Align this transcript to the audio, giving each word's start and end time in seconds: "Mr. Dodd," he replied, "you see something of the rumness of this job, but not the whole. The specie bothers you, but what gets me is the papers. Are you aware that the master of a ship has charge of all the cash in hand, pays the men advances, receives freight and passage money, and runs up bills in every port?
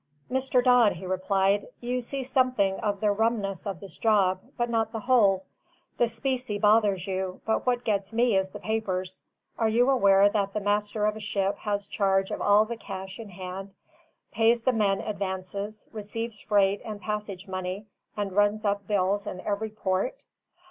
"Mr. 0.31 0.63
Dodd," 0.63 0.93
he 0.93 1.05
replied, 1.05 1.67
"you 1.79 2.01
see 2.01 2.23
something 2.23 2.79
of 2.79 3.01
the 3.01 3.11
rumness 3.11 3.67
of 3.67 3.79
this 3.79 3.99
job, 3.99 4.39
but 4.57 4.67
not 4.67 4.91
the 4.91 5.01
whole. 5.01 5.43
The 5.99 6.07
specie 6.07 6.57
bothers 6.57 7.05
you, 7.05 7.39
but 7.45 7.67
what 7.67 7.83
gets 7.83 8.11
me 8.11 8.35
is 8.35 8.49
the 8.49 8.57
papers. 8.59 9.21
Are 9.59 9.69
you 9.69 9.91
aware 9.91 10.27
that 10.27 10.53
the 10.55 10.59
master 10.59 11.05
of 11.05 11.15
a 11.15 11.19
ship 11.19 11.55
has 11.59 11.85
charge 11.85 12.31
of 12.31 12.41
all 12.41 12.65
the 12.65 12.77
cash 12.77 13.19
in 13.19 13.29
hand, 13.29 13.75
pays 14.31 14.63
the 14.63 14.73
men 14.73 15.01
advances, 15.01 15.85
receives 15.91 16.39
freight 16.41 16.81
and 16.83 16.99
passage 16.99 17.47
money, 17.47 17.85
and 18.17 18.33
runs 18.35 18.65
up 18.65 18.87
bills 18.87 19.27
in 19.27 19.39
every 19.41 19.69
port? 19.69 20.23